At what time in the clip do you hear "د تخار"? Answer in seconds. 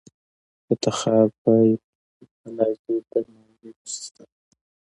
0.65-1.27